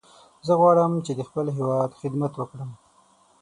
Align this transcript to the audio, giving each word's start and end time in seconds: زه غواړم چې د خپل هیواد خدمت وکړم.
زه 0.47 0.53
غواړم 0.59 0.93
چې 1.05 1.11
د 1.15 1.21
خپل 1.29 1.45
هیواد 1.57 1.91
خدمت 1.99 2.33
وکړم. 2.37 2.71